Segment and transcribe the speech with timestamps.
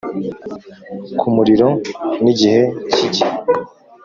[1.19, 1.69] kumuriro
[2.23, 2.61] nigihe
[2.93, 3.27] cyigihe